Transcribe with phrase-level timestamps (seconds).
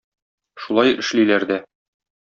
[0.63, 1.63] Шулай эшлиләр дә.